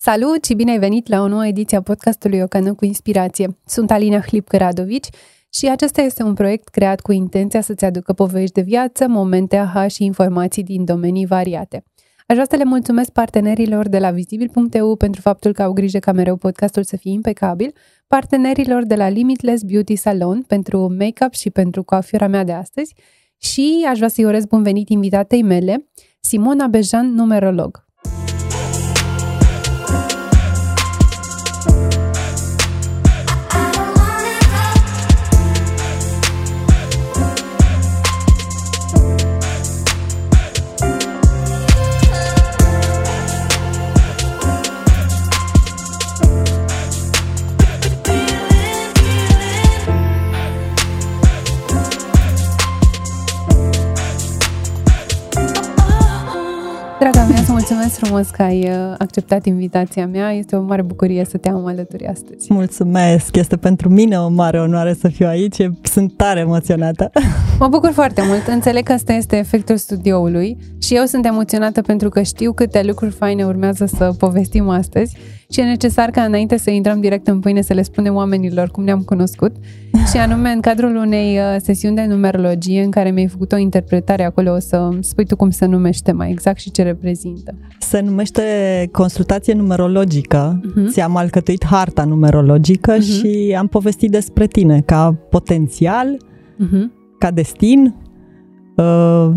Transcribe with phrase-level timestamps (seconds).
[0.00, 3.56] Salut și bine ai venit la o nouă ediție a podcastului Ocană cu Inspirație.
[3.66, 5.08] Sunt Alina Hlipcă-Radovici
[5.52, 9.86] și acesta este un proiect creat cu intenția să-ți aducă povești de viață, momente aha
[9.86, 11.84] și informații din domenii variate.
[12.26, 16.12] Aș vrea să le mulțumesc partenerilor de la Vizibil.eu pentru faptul că au grijă ca
[16.12, 17.72] mereu podcastul să fie impecabil,
[18.06, 22.94] partenerilor de la Limitless Beauty Salon pentru make-up și pentru coafiura mea de astăzi
[23.38, 25.88] și aș vrea să-i urez bun venit invitatei mele,
[26.20, 27.87] Simona Bejan, numerolog.
[57.58, 60.32] Mulțumesc frumos că ai uh, acceptat invitația mea.
[60.32, 62.52] Este o mare bucurie să te am alături astăzi.
[62.52, 63.36] Mulțumesc!
[63.36, 65.56] Este pentru mine o mare onoare să fiu aici.
[65.82, 67.10] Sunt tare emoționată.
[67.58, 68.46] Mă bucur foarte mult.
[68.46, 73.12] Înțeleg că asta este efectul studioului și eu sunt emoționată pentru că știu câte lucruri
[73.12, 75.16] faine urmează să povestim astăzi
[75.52, 78.84] și e necesar ca înainte să intrăm direct în pâine să le spunem oamenilor cum
[78.84, 79.56] ne-am cunoscut
[80.10, 84.24] și anume în cadrul unei uh, sesiuni de numerologie în care mi-ai făcut o interpretare
[84.24, 87.54] acolo o să spui tu cum se numește mai exact și ce reprezintă.
[87.78, 88.42] Se numește
[88.92, 90.60] consultație numerologică.
[90.60, 90.90] Uh-huh.
[90.90, 93.00] Ți-am alcătuit harta numerologică uh-huh.
[93.00, 97.16] și am povestit despre tine ca potențial, uh-huh.
[97.18, 98.07] ca destin, Uh,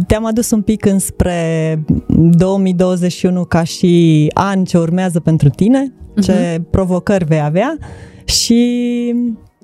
[0.07, 6.69] te-am adus un pic înspre 2021 ca și an ce urmează pentru tine, ce uh-huh.
[6.69, 7.77] provocări vei avea
[8.25, 9.13] și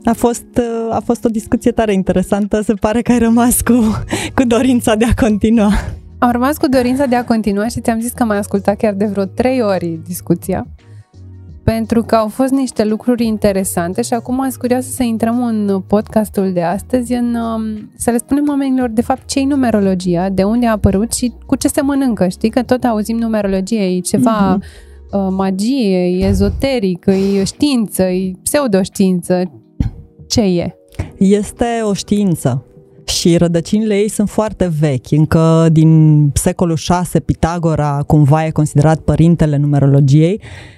[0.04, 2.62] a fost, uh, a fost o discuție tare interesantă.
[2.62, 3.74] Se pare că ai rămas cu,
[4.36, 5.72] cu dorința de a continua.
[6.18, 9.06] Am rămas cu dorința de a continua și ți-am zis că m-ai ascultat chiar de
[9.06, 10.68] vreo trei ori discuția
[11.74, 16.54] pentru că au fost niște lucruri interesante și acum sunt curioasă să intrăm în podcastul
[16.54, 20.66] de astăzi, în, um, să le spunem oamenilor de fapt ce e numerologia, de unde
[20.66, 22.28] a apărut și cu ce se mănâncă.
[22.28, 25.30] Știi că tot auzim numerologie, e ceva uh-huh.
[25.30, 27.06] magie, e ezoteric,
[27.38, 29.52] e știință, e pseudoștiință.
[30.28, 30.76] Ce e?
[31.18, 32.66] Este o știință
[33.06, 35.12] și rădăcinile ei sunt foarte vechi.
[35.12, 40.77] Încă din secolul 6 Pitagora cumva e considerat părintele numerologiei Ehm,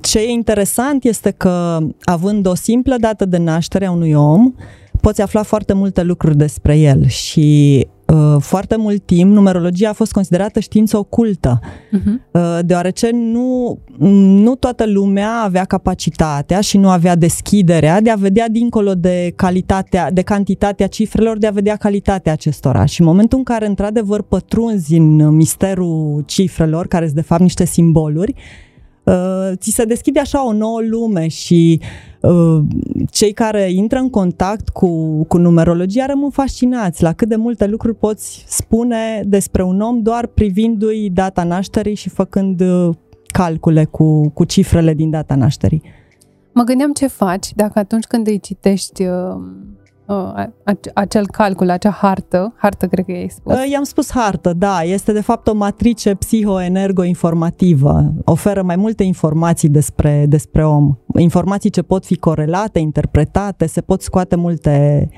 [0.00, 4.52] ce e interesant este că, având o simplă dată de naștere a unui om,
[5.00, 10.12] poți afla foarte multe lucruri despre el și uh, foarte mult timp numerologia a fost
[10.12, 12.30] considerată știință ocultă, uh-huh.
[12.30, 13.78] uh, deoarece nu,
[14.44, 20.10] nu toată lumea avea capacitatea și nu avea deschiderea de a vedea dincolo de calitatea,
[20.10, 22.84] de cantitatea cifrelor, de a vedea calitatea acestora.
[22.84, 27.64] Și în momentul în care într-adevăr pătrunzi în misterul cifrelor, care sunt de fapt niște
[27.64, 28.72] simboluri, uh,
[29.54, 31.80] ți se deschide așa o nouă lume și
[32.20, 32.60] uh,
[33.10, 37.96] cei care intră în contact cu, cu numerologia rămân fascinați la cât de multe lucruri
[37.96, 42.94] poți spune despre un om doar privindu-i data nașterii și făcând uh,
[43.26, 45.82] calcule cu, cu cifrele din data nașterii.
[46.52, 49.36] Mă gândeam ce faci dacă atunci când îi citești uh
[50.06, 50.44] uh,
[50.94, 53.54] acel calcul, acea hartă, hartă cred că i-ai spus.
[53.54, 58.12] Uh, i-am spus hartă, da, este de fapt o matrice psihoenergo-informativă.
[58.24, 60.96] Oferă mai multe informații despre, despre om.
[61.18, 65.08] Informații ce pot fi corelate, interpretate, se pot scoate multe,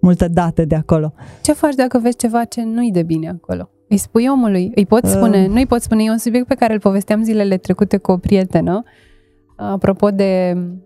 [0.00, 1.12] multe date de acolo.
[1.42, 3.68] Ce faci dacă vezi ceva ce nu-i de bine acolo?
[3.88, 5.48] Îi spui omului, îi poți spune, uh.
[5.48, 8.82] nu-i poți spune, e un subiect pe care îl povesteam zilele trecute cu o prietenă,
[9.56, 10.85] apropo de Uh,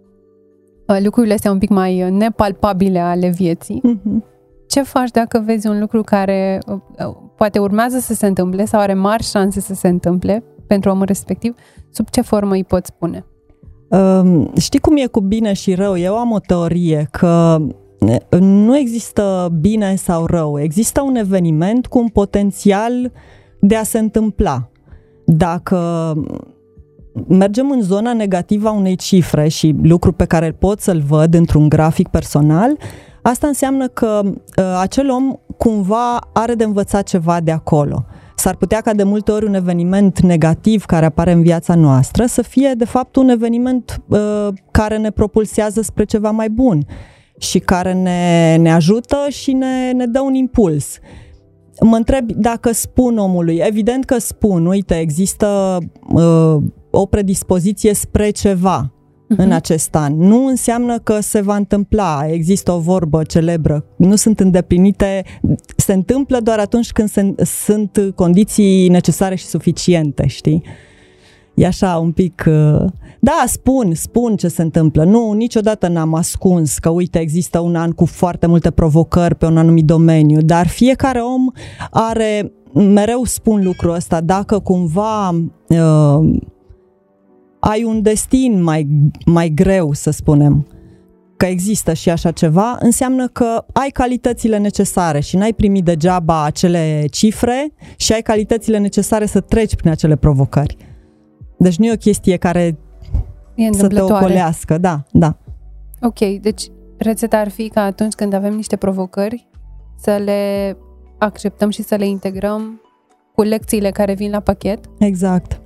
[0.98, 3.80] lucrurile astea un pic mai uh, nepalpabile ale vieții.
[3.80, 4.22] Mm-hmm.
[4.66, 8.94] Ce faci dacă vezi un lucru care uh, poate urmează să se întâmple sau are
[8.94, 11.54] mari șanse să se întâmple pentru omul respectiv?
[11.90, 13.24] Sub ce formă îi poți spune?
[13.88, 15.96] Um, știi cum e cu bine și rău?
[15.96, 17.58] Eu am o teorie că
[18.38, 20.60] nu există bine sau rău.
[20.60, 23.12] Există un eveniment cu un potențial
[23.60, 24.70] de a se întâmpla.
[25.24, 25.78] Dacă
[27.28, 31.68] mergem în zona negativă a unei cifre și lucru pe care pot să-l văd într-un
[31.68, 32.78] grafic personal,
[33.22, 38.04] asta înseamnă că uh, acel om cumva are de învățat ceva de acolo.
[38.36, 42.42] S-ar putea ca de multe ori un eveniment negativ care apare în viața noastră să
[42.42, 46.86] fie de fapt un eveniment uh, care ne propulsează spre ceva mai bun
[47.38, 50.98] și care ne, ne ajută și ne, ne dă un impuls.
[51.80, 55.78] Mă întreb dacă spun omului, evident că spun, uite, există
[56.12, 56.56] uh,
[56.90, 59.36] o predispoziție spre ceva uh-huh.
[59.36, 59.54] în mhm.
[59.54, 60.16] acest an.
[60.16, 62.26] Nu înseamnă că se va întâmpla.
[62.30, 63.84] Există o vorbă celebră.
[63.96, 65.24] Nu sunt îndeplinite.
[65.76, 70.62] Se întâmplă doar atunci când se, sunt condiții necesare și suficiente, știi?
[71.54, 72.44] e așa un pic...
[72.46, 72.84] Uh,
[73.20, 75.04] da, spun, spun ce se întâmplă.
[75.04, 79.56] Nu, niciodată n-am ascuns că, uite, există un an cu foarte multe provocări pe un
[79.56, 81.46] anumit domeniu, dar fiecare om
[81.90, 85.28] are, mereu spun lucrul ăsta, dacă cumva
[85.68, 86.38] uh,
[87.60, 88.88] ai un destin mai,
[89.26, 90.66] mai greu, să spunem,
[91.36, 97.04] că există și așa ceva, înseamnă că ai calitățile necesare și n-ai primit degeaba acele
[97.10, 100.76] cifre și ai calitățile necesare să treci prin acele provocări.
[101.58, 102.78] Deci nu e o chestie care
[103.54, 105.36] e să te ocolească, da, da.
[106.02, 106.62] Ok, deci
[106.96, 109.48] rețeta ar fi ca atunci când avem niște provocări
[109.98, 110.76] să le
[111.18, 112.80] acceptăm și să le integrăm
[113.34, 114.84] cu lecțiile care vin la pachet?
[114.98, 115.59] Exact.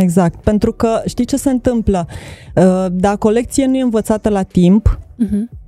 [0.00, 2.06] Exact, pentru că știi ce se întâmplă?
[2.56, 5.58] Uh, dacă o lecție nu e învățată la timp, uh-huh.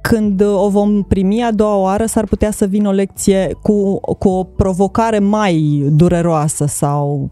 [0.00, 4.28] când o vom primi a doua oară, s-ar putea să vină o lecție cu, cu
[4.28, 7.30] o provocare mai dureroasă sau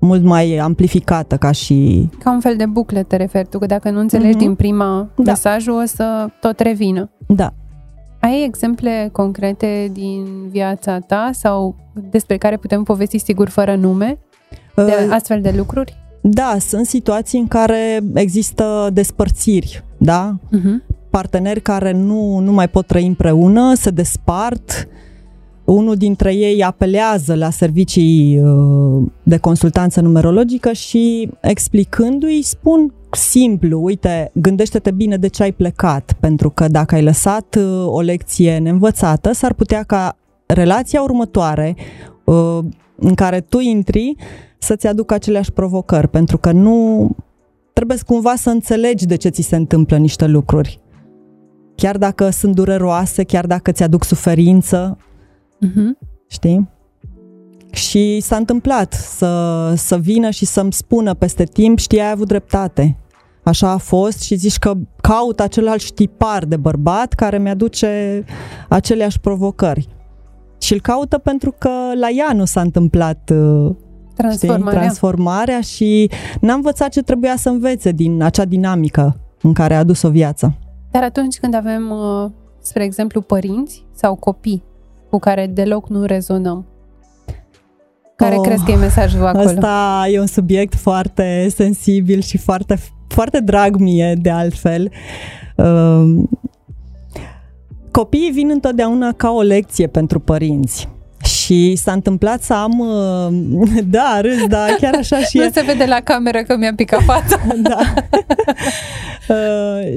[0.00, 2.08] mult mai amplificată ca și...
[2.18, 4.38] Ca un fel de bucle te referi tu, că dacă nu înțelegi uh-huh.
[4.38, 5.22] din prima da.
[5.22, 7.10] mesajul o să tot revină.
[7.26, 7.52] Da.
[8.20, 11.76] Ai exemple concrete din viața ta sau
[12.10, 14.18] despre care putem povesti sigur fără nume?
[14.74, 15.96] De uh, astfel de lucruri?
[16.20, 20.36] Da, sunt situații în care există despărțiri, da?
[20.46, 20.86] Uh-huh.
[21.10, 24.88] Parteneri care nu, nu mai pot trăi împreună, se despart,
[25.64, 34.30] unul dintre ei apelează la servicii uh, de consultanță numerologică și explicându-i spun simplu, uite,
[34.34, 39.32] gândește-te bine de ce ai plecat, pentru că dacă ai lăsat uh, o lecție neînvățată,
[39.32, 41.76] s-ar putea ca relația următoare
[42.96, 44.16] în care tu intri
[44.62, 47.10] să-ți aducă aceleași provocări, pentru că nu
[47.72, 50.80] trebuie cumva să înțelegi de ce ți se întâmplă niște lucruri.
[51.74, 54.98] Chiar dacă sunt dureroase, chiar dacă ți aduc suferință,
[55.66, 56.08] uh-huh.
[56.26, 56.68] știi?
[57.72, 62.96] Și s-a întâmplat să, să vină și să-mi spună peste timp, știi, ai avut dreptate.
[63.42, 68.24] Așa a fost și zici că caut același tipar de bărbat care mi-aduce
[68.68, 69.88] aceleași provocări.
[70.60, 71.70] Și îl caută pentru că
[72.00, 73.74] la ea nu s-a întâmplat uh,
[74.20, 79.74] transformarea, știi, transformarea și n-a învățat ce trebuia să învețe din acea dinamică în care
[79.74, 80.54] a adus o viață.
[80.90, 82.30] Dar atunci când avem, uh,
[82.62, 84.62] spre exemplu, părinți sau copii
[85.10, 86.66] cu care deloc nu rezonăm,
[88.20, 89.48] care oh, crezi că e mesajul acolo?
[89.48, 92.78] Asta e un subiect foarte sensibil și foarte,
[93.08, 94.90] foarte drag mie, de altfel.
[95.56, 96.22] Uh,
[97.90, 100.88] copiii vin întotdeauna ca o lecție pentru părinți.
[101.50, 105.50] Și s-a întâmplat să am, uh, da, râs, da, chiar așa și Nu e.
[105.52, 107.40] se vede la cameră că mi-a picat fața.
[107.68, 107.78] da.
[109.28, 109.88] Uh,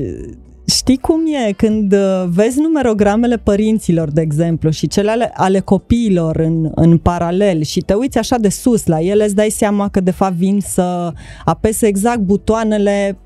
[0.68, 6.36] știi cum e când uh, vezi numerogramele părinților, de exemplu, și cele ale, ale copiilor
[6.36, 10.00] în, în paralel și te uiți așa de sus la ele, îți dai seama că
[10.00, 11.14] de fapt vin să
[11.46, 13.18] apese exact butoanele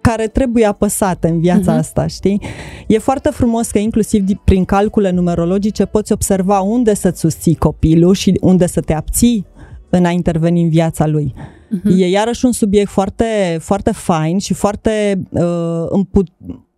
[0.00, 1.78] care trebuie apăsate în viața uh-huh.
[1.78, 2.42] asta, știi?
[2.86, 8.38] E foarte frumos că inclusiv prin calcule numerologice poți observa unde să-ți susții copilul și
[8.40, 9.46] unde să te abții
[9.90, 11.34] în a interveni în viața lui.
[11.36, 11.98] Uh-huh.
[11.98, 16.32] E iarăși un subiect foarte, foarte fain și foarte uh, împut-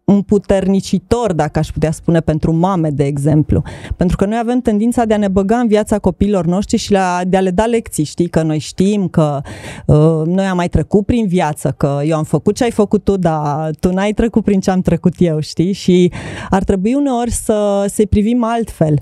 [0.04, 3.62] un puternicitor, dacă aș putea spune, pentru mame, de exemplu.
[3.96, 7.20] Pentru că noi avem tendința de a ne băga în viața copiilor noștri și la,
[7.26, 8.28] de a le da lecții, știi?
[8.28, 9.40] Că noi știm că
[9.87, 13.17] uh, noi am mai trecut prin viață, că eu am făcut ce ai făcut tu,
[13.17, 15.72] dar tu n-ai trecut prin ce am trecut eu, știi?
[15.72, 16.12] Și
[16.50, 18.98] ar trebui uneori să, să-i privim altfel,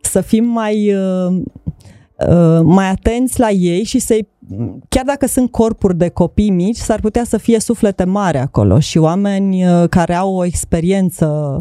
[0.00, 0.94] să fim mai...
[0.94, 1.42] Uh,
[2.28, 4.28] Uh, mai atenți la ei și să-i,
[4.88, 8.98] chiar dacă sunt corpuri de copii mici, s-ar putea să fie suflete mari acolo și
[8.98, 11.58] oameni uh, care au o experiență,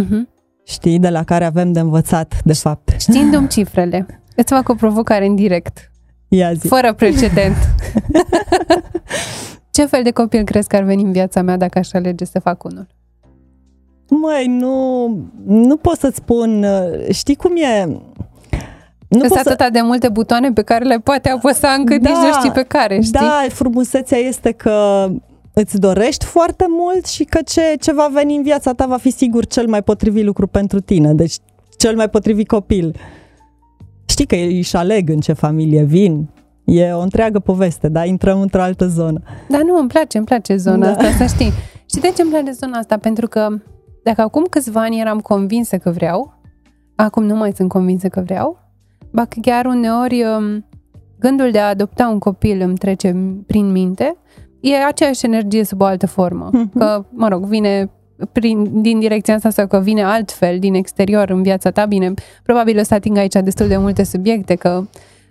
[0.00, 0.28] uh-huh.
[0.64, 2.94] știi, de la care avem de învățat, de fapt.
[2.98, 4.06] Știindu-mi cifrele,
[4.36, 5.90] îți fac o provocare în direct.
[6.28, 6.66] Ia zi.
[6.66, 7.56] Fără precedent.
[9.70, 12.38] Ce fel de copil crezi că ar veni în viața mea dacă aș alege să
[12.38, 12.86] fac unul?
[14.08, 15.06] Măi, nu,
[15.44, 18.00] nu pot să-ți spun, uh, știi cum e,
[19.08, 19.70] nu Sunt atâta să...
[19.70, 23.00] de multe butoane pe care le poate apăsa încât da, nici nu știi pe care,
[23.00, 23.12] știi?
[23.12, 25.08] Da, frumusețea este că
[25.52, 29.10] îți dorești foarte mult și că ce, ce va veni în viața ta va fi
[29.10, 31.34] sigur cel mai potrivit lucru pentru tine, deci
[31.76, 32.96] cel mai potrivit copil.
[34.08, 36.28] Știi că ei își aleg în ce familie vin,
[36.64, 38.04] e o întreagă poveste, da?
[38.04, 39.20] Intrăm într-o altă zonă.
[39.48, 40.90] Da, nu, îmi place, îmi place zona da.
[40.90, 41.52] asta, să știi.
[41.94, 42.96] Și de ce îmi place zona asta?
[42.96, 43.48] Pentru că
[44.02, 46.34] dacă acum câțiva ani eram convinsă că vreau,
[46.96, 48.67] acum nu mai sunt convinsă că vreau,
[49.10, 50.64] Ba chiar uneori um,
[51.18, 54.16] gândul de a adopta un copil îmi trece prin minte,
[54.60, 56.50] e aceeași energie sub o altă formă.
[56.50, 56.78] Mm-hmm.
[56.78, 57.90] Că, mă rog, vine
[58.32, 62.78] prin, din direcția asta sau că vine altfel din exterior în viața ta, bine, probabil
[62.78, 64.84] o să ating aici destul de multe subiecte, că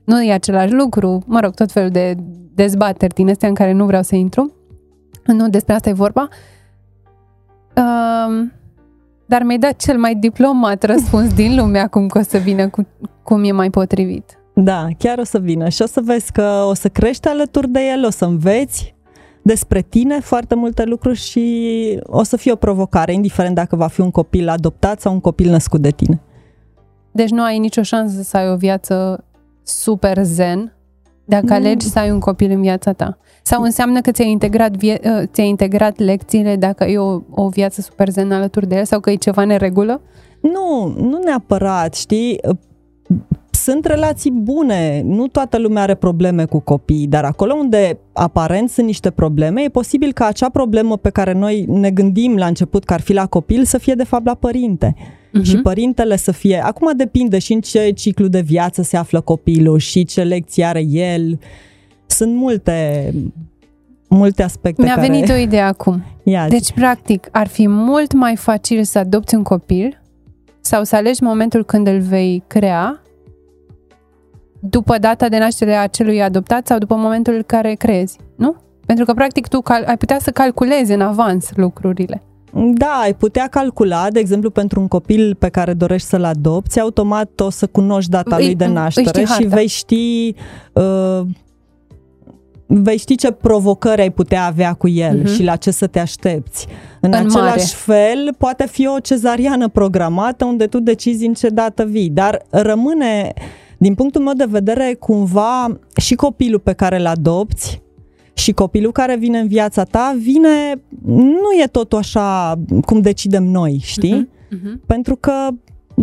[0.04, 2.16] nu e același lucru, mă rog, tot felul de
[2.54, 4.52] dezbateri din astea în care nu vreau să intru.
[5.26, 6.28] Nu despre asta e vorba.
[7.76, 8.52] Um,
[9.28, 12.88] dar mi-ai dat cel mai diplomat răspuns din lume acum că o să vină cu
[13.24, 14.40] cum e mai potrivit.
[14.54, 17.80] Da, chiar o să vină și o să vezi că o să crești alături de
[17.80, 18.96] el, o să înveți
[19.42, 24.02] despre tine foarte multe lucruri și o să fie o provocare, indiferent dacă va fi
[24.02, 26.22] un copil adoptat sau un copil născut de tine.
[27.12, 29.26] Deci nu ai nicio șansă să ai o viață
[29.64, 30.77] super zen
[31.28, 31.54] dacă mm.
[31.54, 33.18] alegi să ai un copil în viața ta.
[33.44, 37.82] Sau înseamnă că ți-ai integrat, vie- ă, ți-ai integrat lecțiile dacă e o, o viață
[37.82, 40.02] super zen alături de el sau că e ceva neregulă?
[40.42, 42.40] Nu, nu neapărat, știi?
[43.50, 48.86] Sunt relații bune, nu toată lumea are probleme cu copii, dar acolo unde aparent sunt
[48.86, 52.94] niște probleme, e posibil ca acea problemă pe care noi ne gândim la început că
[52.94, 54.96] ar fi la copil să fie de fapt la părinte.
[55.42, 55.50] Uh-huh.
[55.50, 59.80] Și părintele să fie, acum depinde și în ce ciclu de viață se află copilul
[59.80, 61.40] și ce lecții are el.
[62.06, 63.14] Sunt multe
[64.08, 65.08] multe aspecte Mi-a care...
[65.08, 66.04] venit o idee acum.
[66.24, 70.02] Ia deci, practic, ar fi mult mai facil să adopți un copil
[70.62, 73.02] sau să alegi momentul când îl vei crea
[74.60, 78.56] după data de naștere a celui adoptat sau după momentul în care creezi, nu?
[78.86, 82.22] Pentru că, practic, tu cal- ai putea să calculezi în avans lucrurile.
[82.54, 87.40] Da, ai putea calcula, de exemplu, pentru un copil pe care dorești să-l adopți, automat
[87.40, 90.36] o să cunoști data îi, lui de naștere și vei ști
[90.74, 91.22] uh,
[92.66, 95.36] vei ști ce provocări ai putea avea cu el uh-huh.
[95.36, 96.68] și la ce să te aștepți.
[97.02, 97.62] În, în același mare.
[97.62, 103.34] fel, poate fi o cezariană programată unde tu decizi în ce dată vii, dar rămâne,
[103.78, 107.82] din punctul meu de vedere, cumva și copilul pe care îl adopți
[108.38, 110.82] și copilul care vine în viața ta vine,
[111.16, 114.28] nu e totul așa cum decidem noi, știi?
[114.30, 114.56] Uh-huh.
[114.56, 114.86] Uh-huh.
[114.86, 115.32] Pentru că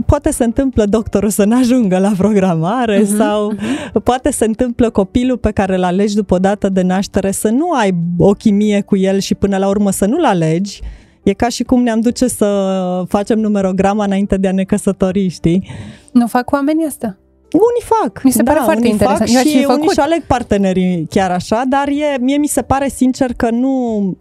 [0.07, 4.03] poate se întâmplă doctorul să nu ajungă la programare uh-huh, sau uh-huh.
[4.03, 7.71] poate se întâmplă copilul pe care îl alegi după o dată de naștere să nu
[7.71, 10.81] ai o chimie cu el și până la urmă să nu-l alegi.
[11.23, 15.69] E ca și cum ne-am duce să facem numerograma înainte de a ne căsători, știi?
[16.13, 17.19] Nu fac oamenii asta.
[17.55, 18.23] Unii fac.
[18.23, 19.31] Mi se da, pare foarte interesant.
[19.31, 23.33] Fac și unii și aleg partenerii chiar așa, dar e, mie mi se pare sincer
[23.37, 24.17] că nu,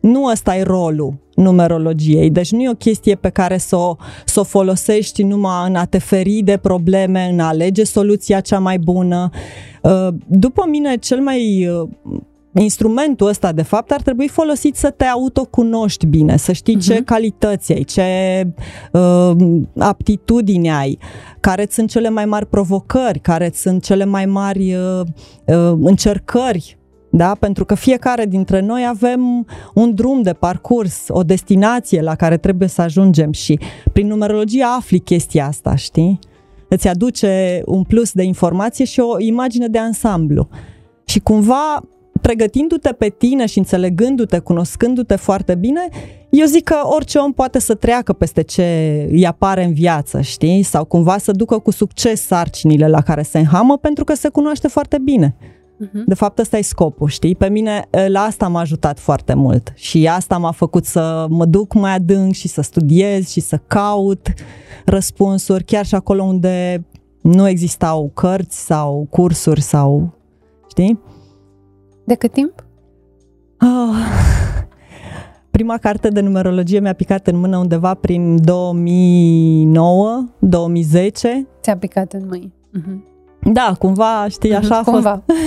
[0.00, 2.30] nu ăsta e rolul numerologiei.
[2.30, 5.84] Deci nu e o chestie pe care să o, să o folosești numai în a
[5.84, 9.30] te feri de probleme, în a alege soluția cea mai bună.
[9.82, 11.88] Uh, după mine, cel mai uh,
[12.60, 16.84] instrumentul ăsta, de fapt, ar trebui folosit să te autocunoști bine, să știi uh-huh.
[16.84, 17.04] ce mhm.
[17.04, 18.02] calități ai, ce
[18.92, 20.98] uh, aptitudini ai,
[21.40, 25.00] care sunt cele mai mari provocări, care sunt cele mai mari uh,
[25.46, 26.78] uh, încercări
[27.16, 27.36] da?
[27.40, 32.68] Pentru că fiecare dintre noi avem un drum de parcurs, o destinație la care trebuie
[32.68, 33.58] să ajungem și
[33.92, 36.18] prin numerologie afli chestia asta, știi?
[36.68, 40.48] Îți aduce un plus de informație și o imagine de ansamblu.
[41.04, 41.82] Și cumva,
[42.20, 45.88] pregătindu-te pe tine și înțelegându-te, cunoscându-te foarte bine,
[46.30, 48.64] eu zic că orice om poate să treacă peste ce
[49.10, 50.62] îi apare în viață, știi?
[50.62, 54.68] Sau cumva să ducă cu succes sarcinile la care se înhamă pentru că se cunoaște
[54.68, 55.36] foarte bine.
[55.40, 56.04] Uh-huh.
[56.06, 57.36] De fapt, ăsta e scopul, știi?
[57.36, 61.74] Pe mine la asta m-a ajutat foarte mult și asta m-a făcut să mă duc
[61.74, 64.32] mai adânc și să studiez și să caut
[64.84, 66.84] răspunsuri, chiar și acolo unde
[67.22, 70.14] nu existau cărți sau cursuri sau,
[70.68, 71.00] știi?
[72.04, 72.64] De cât timp?
[73.60, 73.96] Oh,
[75.50, 78.42] prima carte de numerologie mi-a picat în mână undeva prin 2009-2010.
[81.60, 82.54] Ți-a picat în mâini.
[82.78, 83.12] Uh-huh.
[83.52, 85.22] Da, cumva, știi, mhm, așa a cumva.
[85.26, 85.38] fost.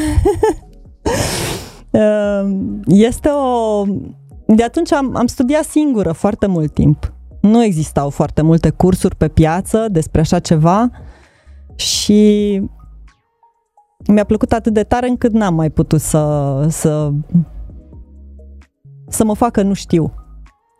[1.92, 3.84] Ehm, este o...
[4.46, 7.14] De atunci am, am studiat singură foarte mult timp.
[7.42, 10.90] Nu existau foarte multe cursuri pe piață despre așa ceva
[11.76, 12.62] și
[14.12, 17.12] mi-a plăcut atât de tare încât n-am mai putut să, să,
[19.08, 20.14] să mă facă nu știu.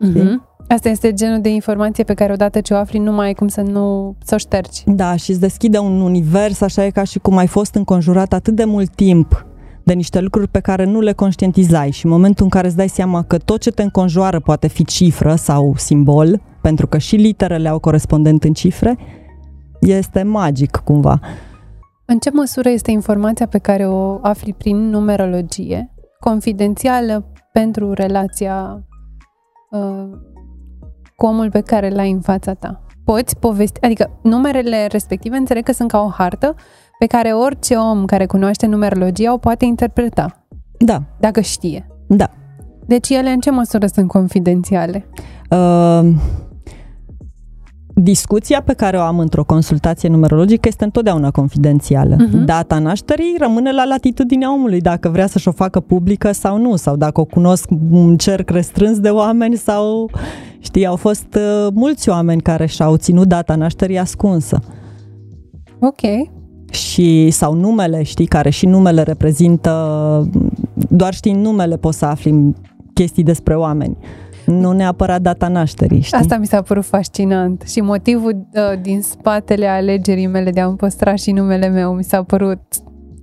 [0.06, 0.48] Mm-hmm.
[0.68, 3.48] Asta este genul de informație pe care odată ce o afli nu mai ai cum
[3.48, 4.82] să nu să o ștergi.
[4.86, 8.54] Da, și îți deschide un univers, așa e ca și cum ai fost înconjurat atât
[8.54, 9.46] de mult timp
[9.88, 12.88] de niște lucruri pe care nu le conștientizai și în momentul în care îți dai
[12.88, 17.68] seama că tot ce te înconjoară poate fi cifră sau simbol, pentru că și literele
[17.68, 18.98] au corespondent în cifre,
[19.80, 21.20] este magic cumva.
[22.10, 28.86] În ce măsură este informația pe care o afli prin numerologie confidențială pentru relația
[29.70, 30.08] uh,
[31.16, 32.82] cu omul pe care l-ai în fața ta.
[33.04, 36.54] Poți povesti, adică numerele respective înțeleg că sunt ca o hartă
[36.98, 40.46] pe care orice om care cunoaște numerologia o poate interpreta.
[40.78, 41.02] Da.
[41.20, 41.86] Dacă știe.
[42.06, 42.30] Da.
[42.86, 45.06] Deci ele în ce măsură sunt confidențiale?
[45.50, 46.08] Uh,
[48.02, 52.16] discuția pe care o am într-o consultație numerologică este întotdeauna confidențială.
[52.16, 52.44] Uh-huh.
[52.44, 56.96] Data nașterii rămâne la latitudinea omului, dacă vrea să-și o facă publică sau nu, sau
[56.96, 60.10] dacă o cunosc un cerc restrâns de oameni sau,
[60.58, 64.58] știi, au fost uh, mulți oameni care și-au ținut data nașterii ascunsă.
[65.80, 66.30] Ok.
[66.70, 69.72] Și, sau numele, știi, care și numele reprezintă,
[70.88, 72.54] doar știi numele poți să afli
[72.94, 73.96] chestii despre oameni
[74.48, 76.00] nu neapărat data nașterii.
[76.00, 76.18] Știi?
[76.18, 81.14] Asta mi s-a părut fascinant și motivul uh, din spatele alegerii mele de a-mi păstra
[81.14, 82.60] și numele meu mi s-a părut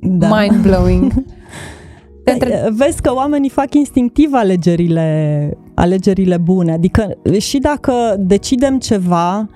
[0.02, 0.28] da.
[0.28, 1.12] mind-blowing.
[2.34, 2.70] Între...
[2.76, 9.50] Vezi că oamenii fac instinctiv alegerile, alegerile bune, adică și dacă decidem ceva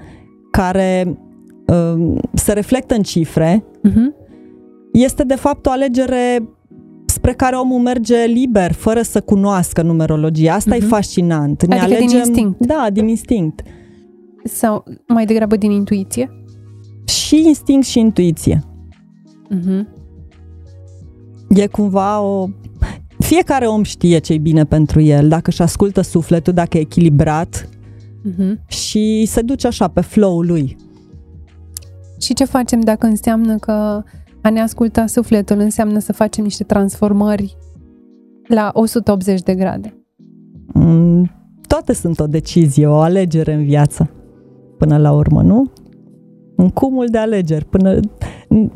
[0.51, 1.17] care
[1.67, 4.25] uh, se reflectă în cifre, uh-huh.
[4.91, 6.49] este de fapt o alegere
[7.19, 10.53] spre care omul merge liber, fără să cunoască numerologia.
[10.53, 10.79] Asta uh-huh.
[10.79, 10.87] e mhm.
[10.87, 11.65] fascinant.
[11.65, 12.65] Ne adică alegem, din instinct.
[12.65, 13.61] Da, din instinct.
[14.43, 16.43] Sau mai degrabă din intuiție?
[17.05, 18.63] Și instinct și intuiție.
[19.55, 19.87] Uh-huh.
[21.49, 22.47] E cumva o...
[23.17, 27.69] Fiecare om știe ce e bine pentru el, dacă își ascultă sufletul, dacă e echilibrat
[28.29, 28.67] uh-huh.
[28.67, 30.75] și se duce așa pe flow-ul lui.
[32.21, 34.03] Și ce facem dacă înseamnă că
[34.41, 37.57] a ne asculta sufletul înseamnă să facem niște transformări
[38.47, 39.93] la 180 de grade.
[40.73, 41.31] Mm,
[41.67, 44.09] toate sunt o decizie, o alegere în viață,
[44.77, 45.71] până la urmă, nu?
[46.55, 47.65] Un cumul de alegeri.
[47.65, 47.99] Până,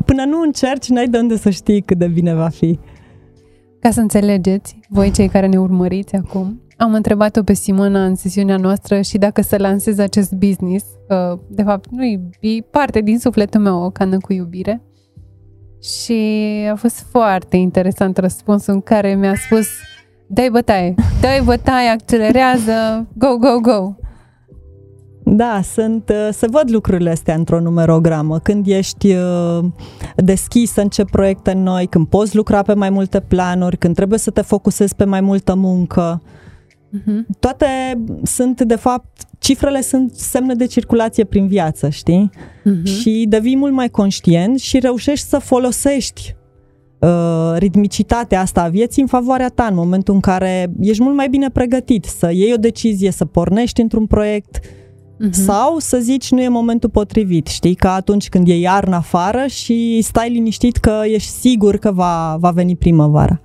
[0.06, 2.80] până nu încerci, n-ai de unde să știi cât de bine va fi.
[3.80, 8.58] Ca să înțelegeți, voi cei care ne urmăriți acum, am întrebat-o pe Simona în sesiunea
[8.58, 10.86] noastră și dacă să lansez acest business,
[11.48, 12.22] de fapt nu e
[12.72, 14.82] parte din sufletul meu o cană cu iubire,
[15.84, 16.14] și
[16.72, 19.68] a fost foarte interesant răspunsul în care mi-a spus
[20.28, 23.94] dai bătaie, dai bătaie, accelerează, go, go, go.
[25.26, 28.40] Da, sunt, uh, se văd lucrurile astea într-o numerogramă.
[28.40, 29.64] Când ești uh,
[30.16, 34.32] deschis să începi proiecte noi, când poți lucra pe mai multe planuri, când trebuie să
[34.32, 36.22] te focusezi pe mai multă muncă.
[36.98, 37.38] Uh-huh.
[37.40, 37.66] Toate
[38.24, 42.30] sunt, de fapt, cifrele sunt semne de circulație prin viață, știi?
[42.36, 42.84] Uh-huh.
[42.84, 46.36] Și devii mult mai conștient și reușești să folosești
[47.00, 51.30] uh, ritmicitatea asta a vieții în favoarea ta în momentul în care ești mult mai
[51.30, 55.32] bine pregătit să iei o decizie, să pornești într-un proiect uh-huh.
[55.32, 57.76] sau să zici nu e momentul potrivit, știi?
[57.76, 62.52] Ca atunci când e iarnă afară și stai liniștit că ești sigur că va, va
[62.52, 63.42] veni primăvara.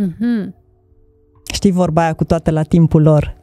[0.00, 0.61] Uh-huh.
[1.62, 3.36] Știi vorba aia cu toate la timpul lor.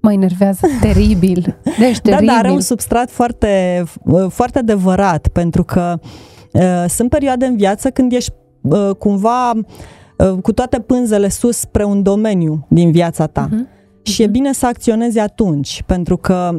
[0.00, 1.56] Mă enervează teribil.
[1.78, 2.26] Deci teribil.
[2.26, 3.84] Da, dar are un substrat foarte,
[4.28, 5.98] foarte adevărat, pentru că
[6.52, 11.84] uh, sunt perioade în viață când ești uh, cumva uh, cu toate pânzele sus spre
[11.84, 13.48] un domeniu din viața ta.
[13.48, 14.02] Uh-huh.
[14.02, 14.24] Și uh-huh.
[14.24, 14.32] e mhm.
[14.32, 16.50] bine să acționezi atunci, pentru că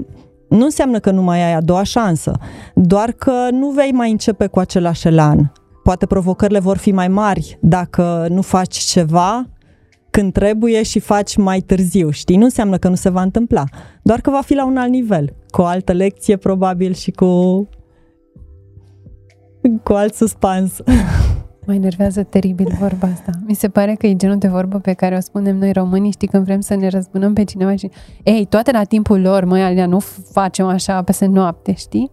[0.49, 2.37] nu înseamnă că nu mai ai a doua șansă,
[2.75, 5.51] doar că nu vei mai începe cu același elan.
[5.83, 9.47] Poate provocările vor fi mai mari dacă nu faci ceva
[10.13, 12.37] când trebuie și faci mai târziu, știi?
[12.37, 13.63] Nu înseamnă că nu se va întâmpla,
[14.03, 17.67] doar că va fi la un alt nivel, cu o altă lecție probabil și cu
[19.83, 20.77] cu alt suspans.
[21.65, 23.31] Mă enervează teribil vorba asta.
[23.47, 26.27] Mi se pare că e genul de vorbă pe care o spunem noi românii, știi,
[26.27, 27.89] când vrem să ne răzbunăm pe cineva și
[28.23, 29.99] ei, toate la timpul lor, măi, alea, nu
[30.31, 32.11] facem așa peste noapte, știi?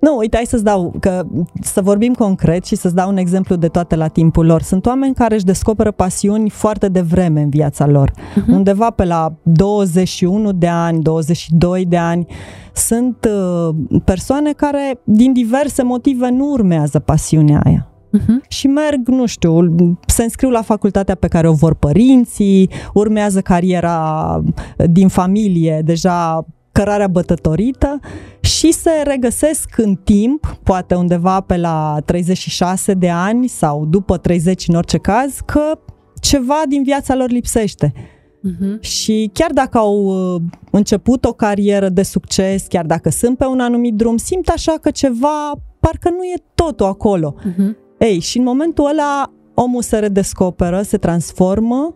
[0.00, 1.26] Nu, uite, hai să-ți dau, că,
[1.60, 4.62] să vorbim concret și să-ți dau un exemplu de toate la timpul lor.
[4.62, 8.10] Sunt oameni care își descoperă pasiuni foarte devreme în viața lor.
[8.10, 8.48] Uh-huh.
[8.48, 12.26] Undeva pe la 21 de ani, 22 de ani.
[12.74, 17.90] Sunt uh, persoane care, din diverse motive, nu urmează pasiunea aia.
[18.18, 18.48] Uh-huh.
[18.48, 19.74] Și merg, nu știu,
[20.06, 24.42] se înscriu la facultatea pe care o vor părinții, urmează cariera
[24.76, 28.00] din familie, deja cărarea bătătorită
[28.40, 34.68] și se regăsesc în timp, poate undeva pe la 36 de ani sau după 30
[34.68, 35.78] în orice caz, că
[36.20, 37.92] ceva din viața lor lipsește.
[37.92, 38.80] Uh-huh.
[38.80, 43.60] Și chiar dacă au uh, început o carieră de succes, chiar dacă sunt pe un
[43.60, 47.34] anumit drum, simt așa că ceva, parcă nu e totul acolo.
[47.38, 47.76] Uh-huh.
[47.98, 51.94] Ei, și în momentul ăla omul se redescoperă, se transformă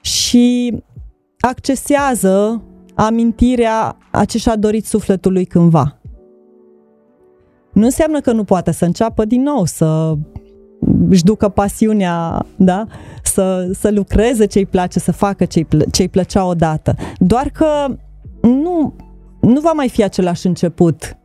[0.00, 0.74] și
[1.40, 2.62] accesează
[2.96, 5.98] amintirea a ce și-a dorit sufletul lui cândva.
[7.72, 10.14] Nu înseamnă că nu poate să înceapă din nou, să
[11.08, 12.86] își ducă pasiunea, da?
[13.22, 16.94] să, să lucreze ce îi place, să facă ce îi, plă- ce îi plăcea odată.
[17.18, 17.66] Doar că
[18.42, 18.94] nu,
[19.40, 21.16] nu va mai fi același început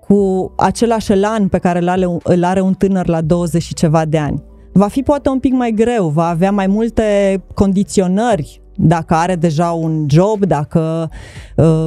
[0.00, 4.04] cu același elan pe care îl are, îl are un tânăr la 20 și ceva
[4.04, 4.42] de ani.
[4.72, 9.70] va fi poate un pic mai greu, va avea mai multe condiționări dacă are deja
[9.70, 11.10] un job, dacă
[11.56, 11.86] uh,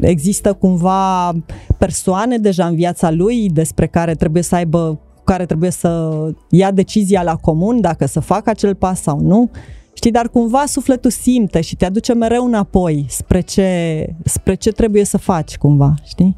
[0.00, 1.32] există cumva
[1.78, 6.10] persoane deja în viața lui despre care trebuie să aibă, care trebuie să
[6.50, 9.50] ia decizia la comun dacă să facă acel pas sau nu.
[9.92, 15.04] Știi, dar cumva sufletul simte și te aduce mereu înapoi spre ce, spre ce trebuie
[15.04, 16.36] să faci cumva, știi?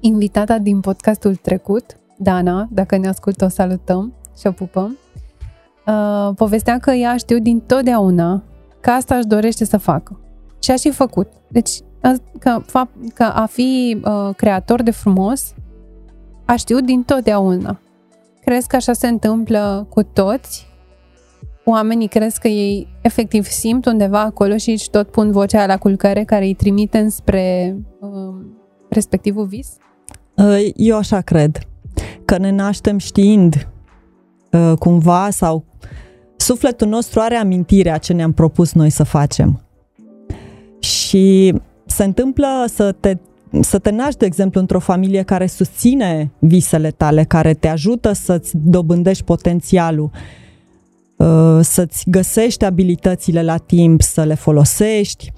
[0.00, 1.84] Invitata din podcastul trecut,
[2.16, 4.96] Dana, dacă ne ascultă, o salutăm și o pupăm.
[5.86, 8.42] Uh, povestea că ea știu din totdeauna
[8.80, 10.20] că asta își dorește să facă.
[10.62, 11.28] Și a și făcut.
[11.48, 11.70] Deci,
[12.38, 12.62] că,
[13.14, 15.54] că a fi uh, creator de frumos,
[16.44, 17.80] a știut din totdeauna.
[18.40, 20.66] Crezi că așa se întâmplă cu toți?
[21.64, 26.24] Oamenii crezi că ei efectiv simt undeva acolo și își tot pun vocea la culcare
[26.24, 28.44] care îi trimite spre uh,
[28.88, 29.76] respectivul vis?
[30.34, 31.58] Uh, eu așa cred.
[32.24, 33.68] Că ne naștem știind
[34.52, 35.64] uh, cumva sau
[36.40, 39.62] sufletul nostru are amintirea ce ne-am propus noi să facem.
[40.78, 41.54] Și
[41.86, 43.16] se întâmplă să te,
[43.60, 48.52] să te naști, de exemplu, într-o familie care susține visele tale, care te ajută să-ți
[48.56, 50.10] dobândești potențialul,
[51.16, 55.32] uh, să-ți găsești abilitățile la timp, să le folosești.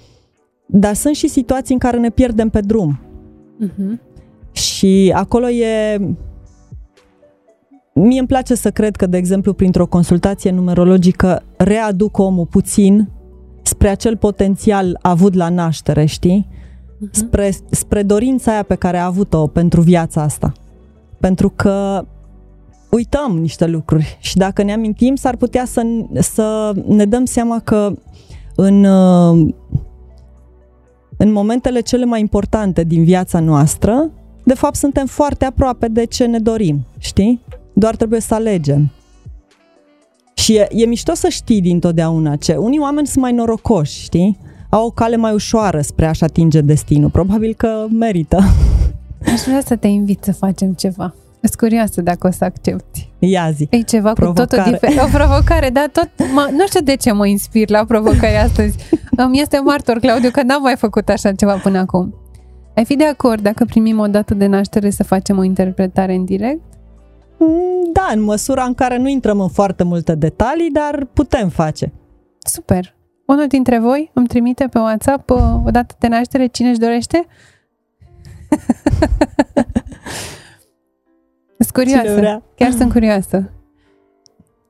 [0.66, 3.00] Dar sunt și situații în care ne pierdem pe drum.
[3.64, 4.10] Uh-huh.
[4.52, 6.00] Și acolo e
[8.02, 13.08] Mie îmi place să cred că, de exemplu, printr-o consultație numerologică readuc omul puțin
[13.62, 16.48] spre acel potențial avut la naștere, știi?
[16.50, 17.10] Uh-huh.
[17.10, 20.52] Spre, spre dorința aia pe care a avut-o pentru viața asta.
[21.20, 22.04] Pentru că
[22.90, 25.82] uităm niște lucruri și dacă ne amintim, s-ar putea să,
[26.14, 27.92] să ne dăm seama că
[28.54, 28.84] în,
[31.16, 34.10] în momentele cele mai importante din viața noastră,
[34.44, 37.40] de fapt suntem foarte aproape de ce ne dorim, știi?
[37.81, 38.90] Doar trebuie să alegem.
[40.35, 44.38] Și e, e mișto să știi dintotdeauna ce unii oameni sunt mai norocoși, știi?
[44.69, 47.11] Au o cale mai ușoară spre a-și atinge destinul.
[47.11, 48.37] Probabil că merită.
[49.33, 51.14] Aș vrea să te invit să facem ceva.
[51.43, 53.11] Sunt curioasă dacă o să accepti.
[53.19, 53.66] Ia zi.
[53.71, 54.47] E ceva provocare.
[54.47, 55.01] cu totul diferit.
[55.01, 58.77] O provocare, dar tot, mă, nu știu de ce mă inspir la provocarea astăzi.
[59.16, 62.14] Îmi este martor, Claudiu, că n-am mai făcut așa ceva până acum.
[62.77, 66.25] Ai fi de acord dacă primim o dată de naștere să facem o interpretare în
[66.25, 66.69] direct?
[67.40, 71.92] Mm, da, în măsura în care nu intrăm în foarte multe detalii, dar putem face.
[72.38, 72.94] Super!
[73.26, 77.26] Unul dintre voi îmi trimite pe WhatsApp uh, o dată de naștere cine își dorește?
[81.59, 82.42] sunt curioasă.
[82.55, 83.50] Chiar sunt curioasă.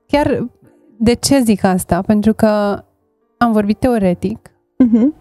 [0.07, 0.49] Chiar
[0.97, 2.03] de ce zic asta?
[2.03, 2.85] Pentru că
[3.39, 5.20] am vorbit teoretic uh-huh.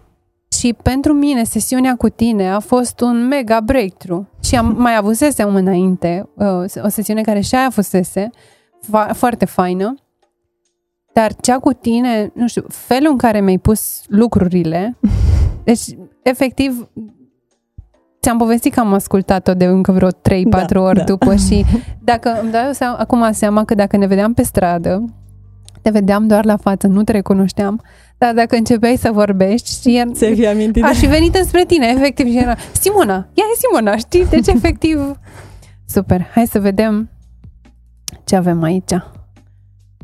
[0.60, 4.26] Și pentru mine, sesiunea cu tine a fost un mega breakthrough.
[4.42, 8.30] Și am mai avusesem înainte uh, o sesiune care și aia fusese
[8.82, 9.94] fa- foarte faină.
[11.12, 14.96] Dar cea cu tine, nu știu, felul în care mi-ai pus lucrurile,
[15.64, 15.82] deci,
[16.22, 16.88] efectiv,
[18.20, 20.12] ți-am povestit că am ascultat-o de încă vreo 3-4
[20.48, 21.04] da, ori da.
[21.04, 21.64] după și
[22.10, 25.04] dacă îmi dau seama, acum seama că dacă ne vedeam pe stradă,
[25.82, 27.82] te vedeam doar la față, nu te recunoșteam,
[28.20, 32.26] dar dacă începeai să vorbești, știi, Se fi amintit aș fi venit înspre tine, efectiv,
[32.26, 34.26] și era, Simona, ea e Simona, știi?
[34.26, 35.18] Deci, efectiv,
[35.86, 36.26] super.
[36.34, 37.10] Hai să vedem
[38.24, 38.92] ce avem aici.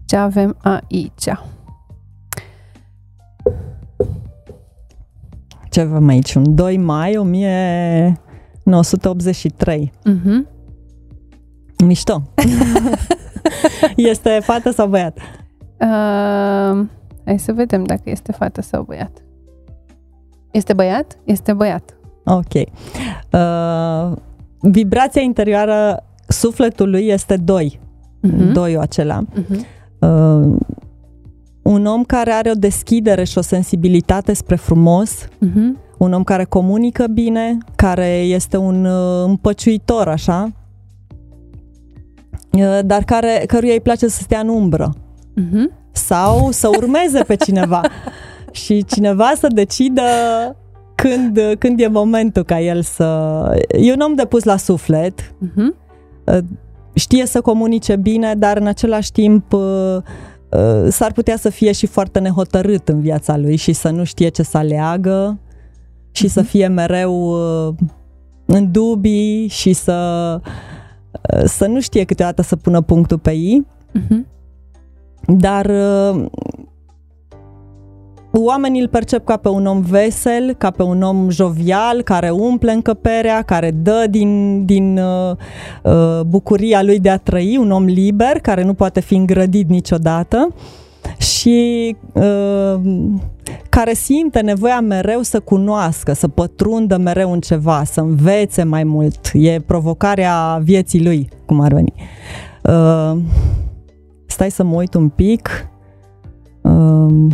[0.04, 1.28] Ce avem aici.
[5.70, 6.34] Ce avem aici?
[6.34, 9.92] Un 2 mai 1983.
[10.10, 10.46] Uh-huh.
[11.84, 12.22] Mișto.
[13.96, 15.18] este fată sau băiat?
[15.80, 16.86] Uh,
[17.26, 19.24] hai să vedem dacă este fată sau băiat.
[20.50, 21.18] Este băiat?
[21.24, 21.96] Este băiat.
[22.24, 22.54] Ok.
[23.32, 24.16] Uh,
[24.60, 27.80] vibrația interioară sufletului este doi.
[28.26, 28.52] Uh-huh.
[28.52, 29.22] Doiul acela.
[29.22, 29.58] Uh-huh.
[29.98, 30.56] Uh,
[31.62, 35.96] un om care are o deschidere și o sensibilitate spre frumos, uh-huh.
[35.98, 40.52] un om care comunică bine, care este un uh, împăciuitor, așa,
[42.52, 44.94] uh, dar care, căruia îi place să stea în umbră
[45.40, 45.85] uh-huh.
[45.96, 47.80] Sau să urmeze pe cineva
[48.50, 50.02] și cineva să decidă
[50.94, 53.04] când, când e momentul ca el să...
[53.68, 56.42] E un om de pus la suflet, uh-huh.
[56.94, 59.96] știe să comunice bine, dar în același timp uh,
[60.50, 64.28] uh, s-ar putea să fie și foarte nehotărât în viața lui și să nu știe
[64.28, 65.38] ce să aleagă
[66.10, 66.32] și uh-huh.
[66.32, 67.34] să fie mereu
[68.46, 70.40] în dubii și să,
[71.44, 73.66] să nu știe câteodată să pună punctul pe ei.
[73.98, 74.35] Uh-huh.
[75.26, 76.24] Dar uh,
[78.32, 82.72] oamenii îl percep ca pe un om vesel, ca pe un om jovial, care umple
[82.72, 85.36] încăperea, care dă din, din uh,
[85.82, 90.54] uh, bucuria lui de a trăi, un om liber, care nu poate fi îngrădit niciodată
[91.18, 92.80] și uh,
[93.68, 99.30] care simte nevoia mereu să cunoască, să pătrundă mereu în ceva, să învețe mai mult.
[99.32, 101.92] E provocarea vieții lui, cum ar veni.
[102.62, 103.16] Uh,
[104.36, 105.68] stai să mă uit un pic.
[106.60, 107.32] Uh,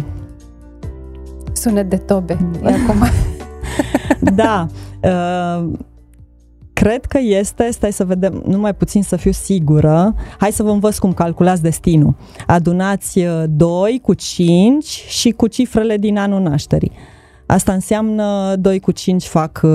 [1.52, 2.38] Sunet de tobe.
[2.64, 3.02] E acum.
[4.42, 4.66] da.
[5.02, 5.70] Uh,
[6.72, 10.14] cred că este, stai să vedem, numai puțin să fiu sigură.
[10.38, 12.14] Hai să vă învăț cum calculați destinul.
[12.46, 16.92] Adunați 2 cu 5 și cu cifrele din anul nașterii.
[17.46, 19.66] Asta înseamnă 2 cu 5 fac